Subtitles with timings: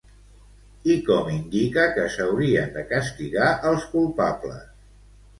[0.93, 4.65] I com indica que s'haurien de castigar els culpables?